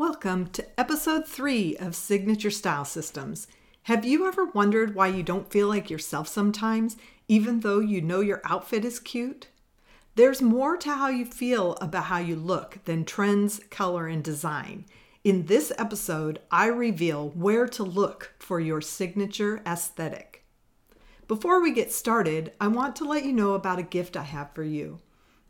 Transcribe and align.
Welcome 0.00 0.46
to 0.52 0.80
episode 0.80 1.28
three 1.28 1.76
of 1.76 1.94
Signature 1.94 2.50
Style 2.50 2.86
Systems. 2.86 3.46
Have 3.82 4.02
you 4.02 4.26
ever 4.26 4.46
wondered 4.46 4.94
why 4.94 5.08
you 5.08 5.22
don't 5.22 5.50
feel 5.50 5.68
like 5.68 5.90
yourself 5.90 6.26
sometimes, 6.26 6.96
even 7.28 7.60
though 7.60 7.80
you 7.80 8.00
know 8.00 8.20
your 8.20 8.40
outfit 8.46 8.86
is 8.86 8.98
cute? 8.98 9.48
There's 10.14 10.40
more 10.40 10.78
to 10.78 10.94
how 10.94 11.08
you 11.08 11.26
feel 11.26 11.76
about 11.82 12.04
how 12.04 12.16
you 12.16 12.34
look 12.34 12.78
than 12.86 13.04
trends, 13.04 13.60
color, 13.68 14.06
and 14.06 14.24
design. 14.24 14.86
In 15.22 15.44
this 15.44 15.70
episode, 15.76 16.40
I 16.50 16.68
reveal 16.68 17.28
where 17.34 17.68
to 17.68 17.82
look 17.82 18.32
for 18.38 18.58
your 18.58 18.80
signature 18.80 19.60
aesthetic. 19.66 20.46
Before 21.28 21.60
we 21.60 21.74
get 21.74 21.92
started, 21.92 22.52
I 22.58 22.68
want 22.68 22.96
to 22.96 23.04
let 23.04 23.26
you 23.26 23.34
know 23.34 23.52
about 23.52 23.78
a 23.78 23.82
gift 23.82 24.16
I 24.16 24.22
have 24.22 24.54
for 24.54 24.64
you. 24.64 25.00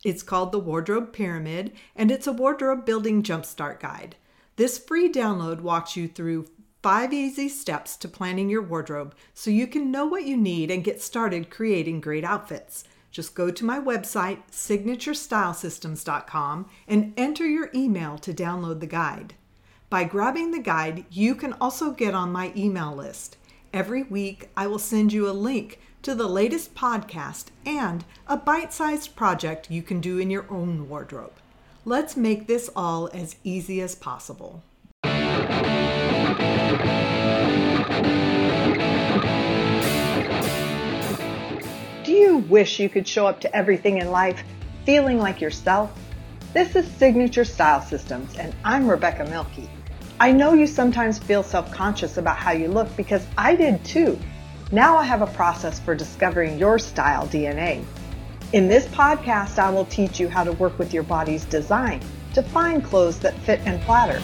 It's 0.04 0.24
called 0.24 0.50
the 0.50 0.58
Wardrobe 0.58 1.12
Pyramid, 1.12 1.70
and 1.94 2.10
it's 2.10 2.26
a 2.26 2.32
wardrobe 2.32 2.84
building 2.84 3.22
jumpstart 3.22 3.78
guide. 3.78 4.16
This 4.60 4.76
free 4.76 5.08
download 5.10 5.62
walks 5.62 5.96
you 5.96 6.06
through 6.06 6.44
five 6.82 7.14
easy 7.14 7.48
steps 7.48 7.96
to 7.96 8.06
planning 8.06 8.50
your 8.50 8.60
wardrobe 8.60 9.14
so 9.32 9.50
you 9.50 9.66
can 9.66 9.90
know 9.90 10.04
what 10.04 10.26
you 10.26 10.36
need 10.36 10.70
and 10.70 10.84
get 10.84 11.00
started 11.00 11.48
creating 11.48 12.02
great 12.02 12.24
outfits. 12.24 12.84
Just 13.10 13.34
go 13.34 13.50
to 13.50 13.64
my 13.64 13.80
website, 13.80 14.42
signaturestylesystems.com, 14.52 16.68
and 16.86 17.14
enter 17.16 17.46
your 17.46 17.70
email 17.74 18.18
to 18.18 18.34
download 18.34 18.80
the 18.80 18.86
guide. 18.86 19.32
By 19.88 20.04
grabbing 20.04 20.50
the 20.50 20.60
guide, 20.60 21.06
you 21.10 21.34
can 21.34 21.54
also 21.54 21.92
get 21.92 22.14
on 22.14 22.30
my 22.30 22.52
email 22.54 22.94
list. 22.94 23.38
Every 23.72 24.02
week, 24.02 24.50
I 24.58 24.66
will 24.66 24.78
send 24.78 25.10
you 25.10 25.26
a 25.26 25.32
link 25.32 25.80
to 26.02 26.14
the 26.14 26.28
latest 26.28 26.74
podcast 26.74 27.46
and 27.64 28.04
a 28.26 28.36
bite 28.36 28.74
sized 28.74 29.16
project 29.16 29.70
you 29.70 29.82
can 29.82 30.02
do 30.02 30.18
in 30.18 30.28
your 30.28 30.44
own 30.50 30.86
wardrobe. 30.86 31.39
Let's 31.86 32.14
make 32.14 32.46
this 32.46 32.68
all 32.76 33.08
as 33.14 33.36
easy 33.42 33.80
as 33.80 33.94
possible. 33.94 34.62
Do 35.02 35.08
you 42.12 42.44
wish 42.50 42.78
you 42.80 42.90
could 42.90 43.08
show 43.08 43.26
up 43.26 43.40
to 43.40 43.56
everything 43.56 43.96
in 43.96 44.10
life 44.10 44.44
feeling 44.84 45.18
like 45.18 45.40
yourself? 45.40 45.90
This 46.52 46.76
is 46.76 46.86
Signature 46.86 47.46
Style 47.46 47.80
Systems, 47.80 48.36
and 48.36 48.54
I'm 48.62 48.86
Rebecca 48.86 49.24
Milkey. 49.24 49.70
I 50.20 50.32
know 50.32 50.52
you 50.52 50.66
sometimes 50.66 51.18
feel 51.18 51.42
self 51.42 51.72
conscious 51.72 52.18
about 52.18 52.36
how 52.36 52.52
you 52.52 52.68
look 52.68 52.94
because 52.94 53.26
I 53.38 53.56
did 53.56 53.82
too. 53.86 54.18
Now 54.70 54.98
I 54.98 55.04
have 55.04 55.22
a 55.22 55.28
process 55.28 55.80
for 55.80 55.94
discovering 55.94 56.58
your 56.58 56.78
style 56.78 57.26
DNA. 57.28 57.82
In 58.52 58.66
this 58.66 58.84
podcast, 58.86 59.60
I 59.60 59.70
will 59.70 59.84
teach 59.84 60.18
you 60.18 60.28
how 60.28 60.42
to 60.42 60.50
work 60.50 60.76
with 60.76 60.92
your 60.92 61.04
body's 61.04 61.44
design 61.44 62.02
to 62.34 62.42
find 62.42 62.82
clothes 62.82 63.20
that 63.20 63.38
fit 63.42 63.60
and 63.64 63.80
flatter, 63.84 64.18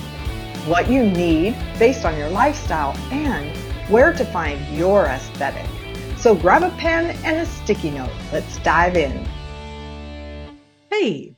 what 0.68 0.90
you 0.90 1.04
need 1.04 1.56
based 1.78 2.04
on 2.04 2.18
your 2.18 2.28
lifestyle, 2.30 2.96
and 3.12 3.56
where 3.88 4.12
to 4.12 4.24
find 4.24 4.60
your 4.76 5.06
aesthetic. 5.06 5.64
So 6.18 6.34
grab 6.34 6.64
a 6.64 6.70
pen 6.70 7.16
and 7.24 7.36
a 7.36 7.46
sticky 7.46 7.92
note. 7.92 8.10
Let's 8.32 8.58
dive 8.64 8.96
in. 8.96 9.24
Hey, 10.90 11.36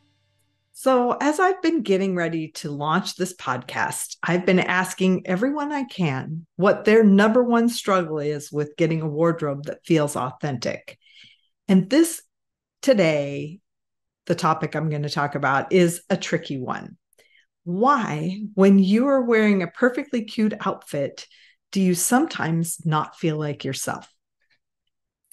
so 0.72 1.14
as 1.20 1.40
I've 1.40 1.60
been 1.60 1.82
getting 1.82 2.16
ready 2.16 2.52
to 2.52 2.70
launch 2.70 3.16
this 3.16 3.36
podcast, 3.36 4.16
I've 4.22 4.46
been 4.46 4.60
asking 4.60 5.26
everyone 5.26 5.72
I 5.72 5.84
can 5.84 6.46
what 6.56 6.86
their 6.86 7.04
number 7.04 7.44
one 7.44 7.68
struggle 7.68 8.18
is 8.18 8.50
with 8.50 8.78
getting 8.78 9.02
a 9.02 9.06
wardrobe 9.06 9.64
that 9.64 9.84
feels 9.84 10.16
authentic. 10.16 10.98
And 11.68 11.90
this 11.90 12.22
today, 12.82 13.60
the 14.26 14.34
topic 14.34 14.74
I'm 14.74 14.90
going 14.90 15.02
to 15.02 15.10
talk 15.10 15.34
about 15.34 15.72
is 15.72 16.02
a 16.10 16.16
tricky 16.16 16.58
one. 16.58 16.96
Why, 17.64 18.40
when 18.54 18.78
you 18.78 19.08
are 19.08 19.22
wearing 19.22 19.62
a 19.62 19.68
perfectly 19.68 20.24
cute 20.24 20.54
outfit, 20.64 21.26
do 21.72 21.80
you 21.80 21.94
sometimes 21.94 22.78
not 22.84 23.16
feel 23.16 23.38
like 23.38 23.64
yourself? 23.64 24.08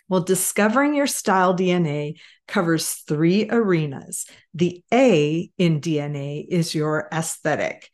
Well, 0.08 0.22
discovering 0.22 0.94
your 0.94 1.08
style 1.08 1.56
DNA 1.56 2.16
covers 2.48 2.92
three 2.92 3.50
arenas. 3.50 4.26
The 4.54 4.84
A 4.94 5.50
in 5.58 5.82
DNA 5.82 6.46
is 6.48 6.76
your 6.76 7.08
aesthetic, 7.12 7.90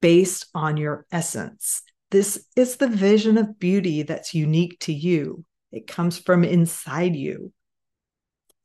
based 0.00 0.46
on 0.54 0.76
your 0.76 1.06
essence. 1.10 1.82
This 2.10 2.46
is 2.56 2.76
the 2.76 2.88
vision 2.88 3.36
of 3.38 3.58
beauty 3.58 4.02
that's 4.02 4.34
unique 4.34 4.78
to 4.80 4.92
you. 4.92 5.44
It 5.72 5.86
comes 5.86 6.18
from 6.18 6.44
inside 6.44 7.16
you. 7.16 7.52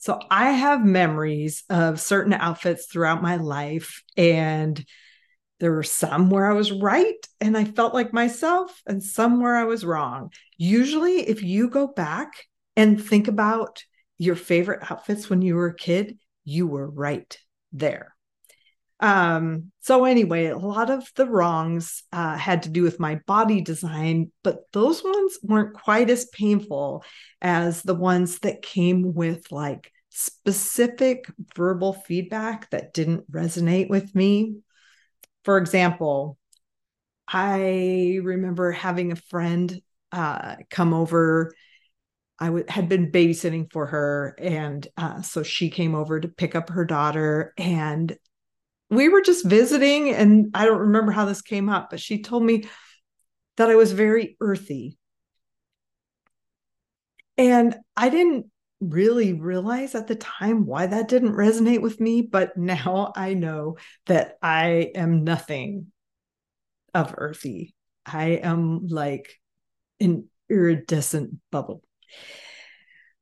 So 0.03 0.19
I 0.29 0.51
have 0.51 0.83
memories 0.83 1.63
of 1.69 1.97
certain 1.97 2.33
outfits 2.33 2.87
throughout 2.87 3.21
my 3.21 3.37
life, 3.37 4.03
and 4.17 4.85
there 5.61 5.71
were 5.71 5.81
some 5.81 6.29
where 6.29 6.45
I 6.45 6.53
was 6.53 6.73
right 6.73 7.15
and 7.39 7.57
I 7.57 7.63
felt 7.63 7.93
like 7.93 8.11
myself, 8.11 8.81
and 8.85 9.01
some 9.01 9.39
where 9.39 9.55
I 9.55 9.63
was 9.63 9.85
wrong. 9.85 10.33
Usually, 10.57 11.21
if 11.21 11.41
you 11.41 11.69
go 11.69 11.87
back 11.87 12.33
and 12.75 13.01
think 13.01 13.29
about 13.29 13.81
your 14.17 14.35
favorite 14.35 14.91
outfits 14.91 15.29
when 15.29 15.41
you 15.41 15.55
were 15.55 15.67
a 15.67 15.73
kid, 15.73 16.17
you 16.43 16.67
were 16.67 16.89
right 16.89 17.37
there. 17.71 18.13
Um, 18.99 19.71
so 19.79 20.03
anyway, 20.03 20.47
a 20.47 20.57
lot 20.57 20.89
of 20.89 21.09
the 21.15 21.27
wrongs 21.27 22.03
uh, 22.11 22.35
had 22.37 22.63
to 22.63 22.69
do 22.69 22.83
with 22.83 22.99
my 22.99 23.21
body 23.25 23.61
design, 23.61 24.33
but 24.43 24.63
those 24.73 25.01
ones 25.01 25.39
weren't 25.43 25.75
quite 25.75 26.09
as 26.09 26.25
painful 26.25 27.05
as 27.41 27.83
the 27.83 27.95
ones 27.95 28.39
that 28.39 28.61
came 28.61 29.13
with 29.13 29.49
like 29.49 29.92
specific 30.13 31.25
verbal 31.55 31.93
feedback 31.93 32.69
that 32.69 32.93
didn't 32.93 33.29
resonate 33.31 33.89
with 33.89 34.13
me. 34.13 34.57
For 35.43 35.57
example, 35.57 36.37
I 37.27 38.19
remember 38.21 38.71
having 38.71 39.11
a 39.11 39.15
friend 39.17 39.81
uh, 40.11 40.57
come 40.69 40.93
over. 40.93 41.53
I 42.39 42.47
w- 42.47 42.65
had 42.67 42.87
been 42.87 43.11
babysitting 43.11 43.71
for 43.71 43.87
her. 43.87 44.35
And 44.37 44.87
uh, 44.97 45.21
so 45.23 45.41
she 45.41 45.69
came 45.69 45.95
over 45.95 46.19
to 46.19 46.27
pick 46.27 46.55
up 46.55 46.69
her 46.69 46.85
daughter. 46.85 47.53
And 47.57 48.15
we 48.89 49.09
were 49.09 49.21
just 49.21 49.45
visiting. 49.45 50.09
And 50.09 50.51
I 50.53 50.65
don't 50.65 50.79
remember 50.79 51.11
how 51.11 51.25
this 51.25 51.41
came 51.41 51.69
up, 51.69 51.89
but 51.89 51.99
she 51.99 52.21
told 52.21 52.43
me 52.43 52.65
that 53.57 53.69
I 53.69 53.75
was 53.75 53.91
very 53.91 54.37
earthy. 54.39 54.97
And 57.37 57.75
I 57.97 58.09
didn't 58.09 58.45
really 58.79 59.33
realize 59.33 59.95
at 59.95 60.07
the 60.07 60.15
time 60.15 60.65
why 60.65 60.87
that 60.87 61.07
didn't 61.07 61.33
resonate 61.33 61.81
with 61.81 61.99
me, 61.99 62.21
but 62.21 62.57
now 62.57 63.13
I 63.15 63.33
know 63.33 63.77
that 64.07 64.37
I 64.41 64.91
am 64.95 65.23
nothing 65.23 65.87
of 66.93 67.15
earthy. 67.17 67.73
I 68.05 68.39
am 68.43 68.87
like 68.87 69.39
an 69.99 70.27
iridescent 70.49 71.35
bubble. 71.51 71.83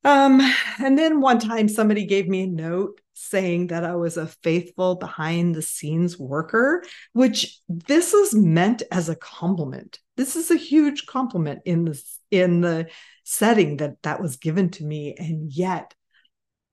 Um, 0.03 0.41
and 0.79 0.97
then 0.97 1.21
one 1.21 1.39
time 1.39 1.69
somebody 1.69 2.05
gave 2.05 2.27
me 2.27 2.43
a 2.43 2.47
note 2.47 2.99
saying 3.13 3.67
that 3.67 3.83
I 3.83 3.95
was 3.95 4.17
a 4.17 4.25
faithful 4.25 4.95
behind 4.95 5.53
the 5.53 5.61
scenes 5.61 6.17
worker, 6.17 6.83
which 7.13 7.59
this 7.69 8.13
is 8.13 8.33
meant 8.33 8.81
as 8.91 9.09
a 9.09 9.15
compliment. 9.15 9.99
This 10.21 10.35
is 10.35 10.51
a 10.51 10.55
huge 10.55 11.07
compliment 11.07 11.63
in 11.65 11.83
the 11.85 12.03
in 12.29 12.61
the 12.61 12.89
setting 13.23 13.77
that 13.77 14.03
that 14.03 14.21
was 14.21 14.35
given 14.35 14.69
to 14.69 14.83
me 14.83 15.15
and 15.17 15.51
yet 15.51 15.95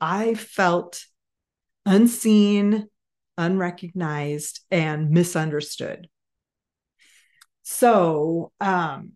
I 0.03 0.35
felt 0.35 1.03
unseen, 1.87 2.89
unrecognized 3.39 4.61
and 4.71 5.09
misunderstood. 5.09 6.11
So, 7.63 8.53
um 8.61 9.13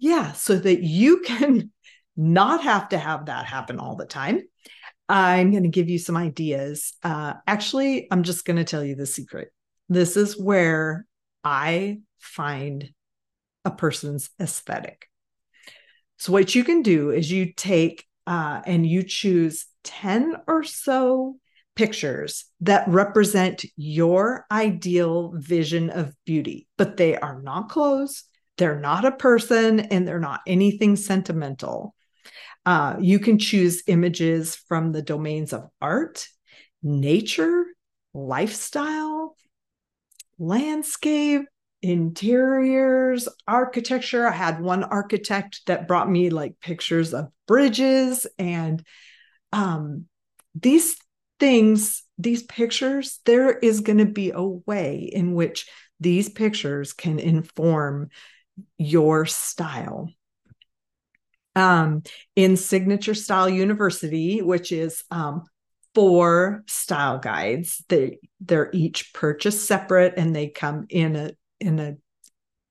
yeah, 0.00 0.32
so 0.32 0.58
that 0.58 0.82
you 0.82 1.20
can 1.20 1.70
not 2.16 2.64
have 2.64 2.88
to 2.88 2.98
have 2.98 3.26
that 3.26 3.46
happen 3.46 3.78
all 3.78 3.94
the 3.94 4.06
time. 4.06 4.40
I'm 5.08 5.52
going 5.52 5.62
to 5.62 5.68
give 5.68 5.88
you 5.88 6.00
some 6.00 6.16
ideas. 6.16 6.94
Uh, 7.04 7.34
actually, 7.46 8.08
I'm 8.10 8.24
just 8.24 8.44
going 8.44 8.56
to 8.56 8.64
tell 8.64 8.82
you 8.82 8.96
the 8.96 9.06
secret. 9.06 9.52
This 9.88 10.16
is 10.16 10.36
where 10.36 11.06
I 11.44 12.00
find 12.18 12.92
a 13.66 13.70
person's 13.70 14.30
aesthetic. 14.40 15.08
So, 16.16 16.32
what 16.32 16.54
you 16.54 16.64
can 16.64 16.80
do 16.80 17.10
is 17.10 17.30
you 17.30 17.52
take 17.52 18.06
uh, 18.26 18.62
and 18.64 18.86
you 18.86 19.02
choose 19.02 19.66
10 19.84 20.36
or 20.46 20.64
so 20.64 21.36
pictures 21.74 22.46
that 22.60 22.88
represent 22.88 23.64
your 23.76 24.46
ideal 24.50 25.32
vision 25.36 25.90
of 25.90 26.14
beauty, 26.24 26.66
but 26.78 26.96
they 26.96 27.16
are 27.16 27.42
not 27.42 27.68
clothes, 27.68 28.24
they're 28.56 28.80
not 28.80 29.04
a 29.04 29.12
person, 29.12 29.80
and 29.80 30.08
they're 30.08 30.18
not 30.18 30.40
anything 30.46 30.96
sentimental. 30.96 31.94
Uh, 32.64 32.96
you 32.98 33.18
can 33.18 33.38
choose 33.38 33.82
images 33.86 34.56
from 34.68 34.92
the 34.92 35.02
domains 35.02 35.52
of 35.52 35.68
art, 35.80 36.26
nature, 36.82 37.66
lifestyle, 38.14 39.36
landscape, 40.38 41.42
interiors, 41.86 43.28
architecture. 43.46 44.26
I 44.26 44.32
had 44.32 44.60
one 44.60 44.82
architect 44.82 45.60
that 45.66 45.86
brought 45.86 46.10
me 46.10 46.30
like 46.30 46.58
pictures 46.60 47.14
of 47.14 47.30
bridges 47.46 48.26
and 48.38 48.84
um, 49.52 50.06
these 50.54 50.96
things, 51.38 52.02
these 52.18 52.42
pictures, 52.42 53.20
there 53.24 53.56
is 53.56 53.80
going 53.80 53.98
to 53.98 54.06
be 54.06 54.32
a 54.34 54.42
way 54.42 55.10
in 55.12 55.34
which 55.34 55.68
these 56.00 56.28
pictures 56.28 56.92
can 56.92 57.18
inform 57.20 58.08
your 58.78 59.24
style. 59.24 60.10
Um, 61.54 62.02
in 62.34 62.56
Signature 62.56 63.14
Style 63.14 63.48
University, 63.48 64.42
which 64.42 64.72
is 64.72 65.04
um, 65.10 65.44
four 65.94 66.64
style 66.66 67.18
guides, 67.18 67.82
they 67.88 68.18
they're 68.40 68.70
each 68.74 69.14
purchased 69.14 69.66
separate 69.66 70.14
and 70.16 70.34
they 70.34 70.48
come 70.48 70.86
in 70.90 71.16
a 71.16 71.30
in 71.60 71.78
a 71.78 71.96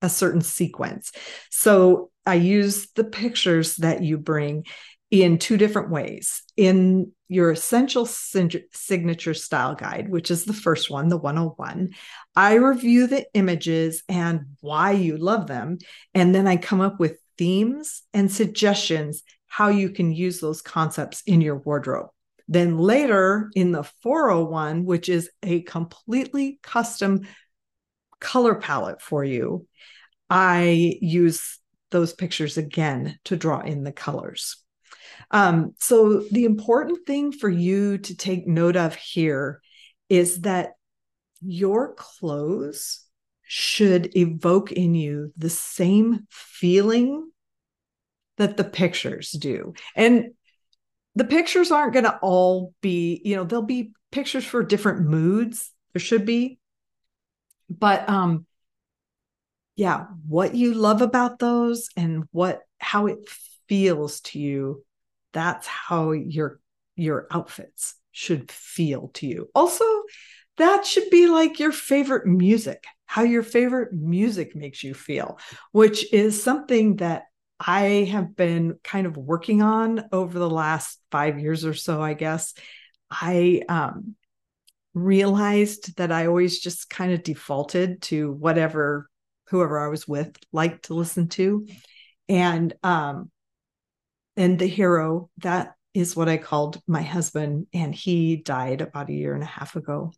a 0.02 0.10
certain 0.10 0.42
sequence. 0.42 1.12
So 1.50 2.12
I 2.26 2.36
use 2.36 2.92
the 2.96 3.04
pictures 3.04 3.78
that 3.78 4.04
you 4.04 4.18
bring 4.18 4.66
in 5.12 5.38
two 5.38 5.58
different 5.58 5.90
ways. 5.90 6.44
In 6.58 7.12
your 7.28 7.52
essential 7.52 8.06
signature 8.06 9.34
style 9.34 9.76
guide, 9.76 10.10
which 10.10 10.30
is 10.32 10.46
the 10.46 10.54
first 10.54 10.90
one, 10.90 11.10
the 11.10 11.18
101, 11.18 11.90
I 12.36 12.56
review 12.56 13.08
the 13.08 13.26
images 13.34 14.04
and 14.08 14.42
why 14.62 14.92
you 14.92 15.18
love 15.18 15.48
them. 15.48 15.80
And 16.14 16.34
then 16.34 16.48
I 16.48 16.58
come 16.58 16.82
up 16.82 17.00
with 17.00 17.18
themes 17.38 18.04
and 18.14 18.32
suggestions 18.32 19.24
how 19.48 19.70
you 19.70 19.90
can 19.90 20.12
use 20.12 20.40
those 20.40 20.62
concepts 20.62 21.22
in 21.26 21.42
your 21.42 21.58
wardrobe. 21.58 22.10
Then 22.48 22.78
later 22.78 23.50
in 23.56 23.72
the 23.72 23.84
401, 24.04 24.86
which 24.86 25.10
is 25.10 25.32
a 25.42 25.62
completely 25.62 26.60
custom 26.62 27.28
color 28.26 28.56
palette 28.56 29.02
for 29.02 29.24
you, 29.24 29.68
I 30.32 30.98
use 31.00 31.60
those 31.92 32.12
pictures 32.12 32.58
again 32.58 33.20
to 33.26 33.36
draw 33.36 33.60
in 33.62 33.84
the 33.84 33.92
colors. 33.92 34.58
Um, 35.30 35.76
so, 35.80 36.22
the 36.32 36.46
important 36.46 37.06
thing 37.06 37.32
for 37.32 37.50
you 37.50 38.00
to 38.00 38.18
take 38.18 38.48
note 38.48 38.76
of 38.76 38.96
here 38.96 39.62
is 40.10 40.42
that 40.42 40.72
your 41.42 41.94
clothes 41.94 43.04
should 43.44 44.18
evoke 44.18 44.72
in 44.72 44.96
you 44.96 45.32
the 45.38 45.50
same 45.50 46.26
feeling 46.32 47.30
that 48.38 48.58
the 48.58 48.64
pictures 48.64 49.32
do. 49.32 49.74
And 49.96 50.32
the 51.14 51.26
pictures 51.26 51.70
aren't 51.70 51.94
going 51.94 52.06
to 52.06 52.18
all 52.24 52.74
be, 52.82 53.22
you 53.24 53.36
know, 53.36 53.44
there'll 53.44 53.64
be 53.64 53.94
pictures 54.12 54.44
for 54.44 54.64
different 54.64 55.08
moods. 55.08 55.72
There 55.94 56.02
should 56.02 56.26
be. 56.26 56.58
But 57.70 58.08
um 58.10 58.46
yeah, 59.76 60.06
what 60.28 60.56
you 60.56 60.74
love 60.74 61.02
about 61.02 61.40
those 61.40 61.90
and 61.98 62.24
what 62.32 62.62
how 62.80 63.08
it 63.08 63.20
feels 63.68 64.22
to 64.22 64.40
you, 64.40 64.84
that's 65.34 65.68
how 65.68 66.12
your 66.12 66.60
your 66.96 67.28
outfits 67.30 67.96
should 68.12 68.50
feel 68.52 69.10
to 69.16 69.28
you. 69.28 69.50
Also, 69.54 69.86
that 70.58 70.86
should 70.86 71.10
be 71.10 71.28
like 71.28 71.60
your 71.60 71.74
favorite 71.74 72.26
music, 72.26 72.86
how 73.06 73.24
your 73.24 73.44
favorite 73.44 73.92
music 73.92 74.56
makes 74.56 74.82
you 74.84 74.94
feel, 74.94 75.38
which 75.74 76.12
is 76.14 76.42
something 76.42 76.98
that 76.98 77.24
I 77.60 78.08
have 78.12 78.36
been 78.36 78.80
kind 78.84 79.08
of 79.08 79.18
working 79.18 79.62
on 79.62 80.06
over 80.14 80.40
the 80.40 80.50
last 80.50 81.00
five 81.12 81.40
years 81.40 81.66
or 81.66 81.74
so, 81.74 82.02
I 82.02 82.14
guess. 82.14 82.54
I 83.12 83.62
um, 83.68 84.16
realized 84.96 85.98
that 85.98 86.12
I 86.12 86.26
always 86.26 86.60
just 86.60 86.90
kind 86.90 87.12
of 87.12 87.22
defaulted 87.22 88.02
to 88.04 88.32
whatever 88.32 89.08
whoever 89.50 89.80
I 89.80 89.90
was 89.90 90.08
with 90.08 90.36
liked 90.52 90.86
to 90.86 90.96
listen 90.96 91.28
to. 91.30 91.68
And 92.28 92.74
um 92.82 93.30
and 94.38 94.58
the 94.58 94.66
hero 94.66 95.30
that 95.40 95.76
is 95.94 96.16
what 96.16 96.30
I 96.30 96.38
called 96.38 96.82
my 96.88 97.02
husband 97.02 97.68
and 97.74 97.94
he 97.94 98.38
died 98.38 98.82
about 98.82 99.10
a 99.10 99.14
year 99.14 99.34
and 99.34 99.44
a 99.44 99.48
half 99.48 99.76
ago. 99.76 100.14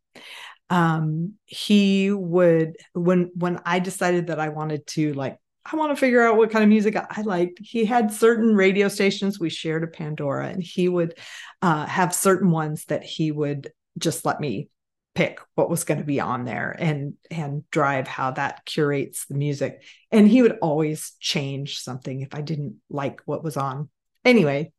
Um 0.69 1.33
he 1.45 2.11
would 2.11 2.77
when 2.93 3.31
when 3.35 3.59
I 3.65 3.79
decided 3.79 4.27
that 4.27 4.39
I 4.39 4.49
wanted 4.49 4.85
to 4.87 5.13
like 5.13 5.37
I 5.69 5.75
want 5.75 5.91
to 5.91 5.99
figure 5.99 6.25
out 6.25 6.37
what 6.37 6.51
kind 6.51 6.63
of 6.63 6.69
music 6.69 6.95
I 6.95 7.21
liked. 7.23 7.59
He 7.61 7.83
had 7.83 8.13
certain 8.13 8.55
radio 8.55 8.87
stations. 8.87 9.37
We 9.37 9.49
shared 9.49 9.83
a 9.83 9.87
Pandora, 9.87 10.47
and 10.47 10.63
he 10.63 10.87
would 10.87 11.17
uh, 11.61 11.85
have 11.85 12.15
certain 12.15 12.51
ones 12.51 12.85
that 12.85 13.03
he 13.03 13.33
would 13.33 13.69
just 13.97 14.25
let 14.25 14.39
me 14.39 14.69
pick 15.15 15.39
what 15.55 15.69
was 15.69 15.83
going 15.83 15.97
to 15.97 16.03
be 16.03 16.19
on 16.19 16.45
there 16.45 16.75
and 16.77 17.15
and 17.31 17.63
drive 17.71 18.07
how 18.07 18.31
that 18.31 18.65
curates 18.65 19.25
the 19.25 19.35
music. 19.35 19.83
And 20.11 20.27
he 20.27 20.41
would 20.41 20.59
always 20.61 21.13
change 21.19 21.79
something 21.79 22.21
if 22.21 22.35
i 22.35 22.41
didn't 22.41 22.77
like 22.89 23.21
what 23.25 23.43
was 23.43 23.57
on. 23.57 23.89
Anyway 24.23 24.71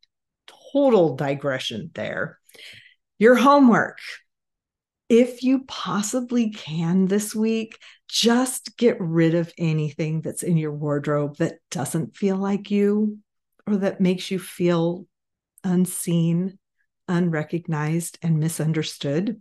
total 0.72 1.16
digression 1.16 1.90
there. 1.94 2.38
Your 3.18 3.34
homework. 3.34 3.98
If 5.08 5.42
you 5.42 5.64
possibly 5.64 6.50
can 6.50 7.06
this 7.06 7.34
week 7.34 7.78
just 8.08 8.76
get 8.76 9.00
rid 9.00 9.34
of 9.34 9.52
anything 9.56 10.20
that's 10.20 10.42
in 10.42 10.58
your 10.58 10.72
wardrobe 10.72 11.38
that 11.38 11.58
doesn't 11.70 12.16
feel 12.16 12.36
like 12.36 12.70
you 12.70 13.18
or 13.66 13.78
that 13.78 14.00
makes 14.00 14.30
you 14.30 14.38
feel 14.38 15.06
unseen 15.64 16.58
unrecognized 17.08 18.19
and 18.22 18.38
misunderstood 18.38 19.40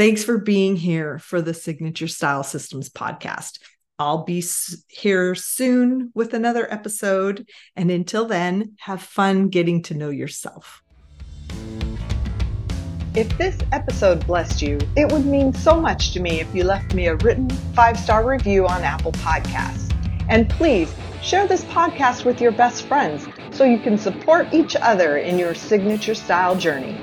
Thanks 0.00 0.24
for 0.24 0.38
being 0.38 0.76
here 0.76 1.18
for 1.18 1.42
the 1.42 1.52
Signature 1.52 2.08
Style 2.08 2.42
Systems 2.42 2.88
podcast. 2.88 3.58
I'll 3.98 4.24
be 4.24 4.42
here 4.88 5.34
soon 5.34 6.10
with 6.14 6.32
another 6.32 6.66
episode. 6.72 7.46
And 7.76 7.90
until 7.90 8.24
then, 8.24 8.76
have 8.78 9.02
fun 9.02 9.48
getting 9.48 9.82
to 9.82 9.94
know 9.94 10.08
yourself. 10.08 10.82
If 13.14 13.36
this 13.36 13.58
episode 13.72 14.26
blessed 14.26 14.62
you, 14.62 14.78
it 14.96 15.12
would 15.12 15.26
mean 15.26 15.52
so 15.52 15.78
much 15.78 16.12
to 16.12 16.20
me 16.20 16.40
if 16.40 16.54
you 16.54 16.64
left 16.64 16.94
me 16.94 17.08
a 17.08 17.16
written 17.16 17.50
five 17.74 17.98
star 17.98 18.26
review 18.26 18.66
on 18.66 18.82
Apple 18.82 19.12
Podcasts. 19.12 19.92
And 20.30 20.48
please 20.48 20.90
share 21.22 21.46
this 21.46 21.64
podcast 21.64 22.24
with 22.24 22.40
your 22.40 22.52
best 22.52 22.86
friends 22.86 23.26
so 23.60 23.66
you 23.66 23.78
can 23.78 23.98
support 23.98 24.54
each 24.54 24.74
other 24.74 25.18
in 25.18 25.38
your 25.38 25.54
signature 25.54 26.14
style 26.14 26.56
journey. 26.56 26.96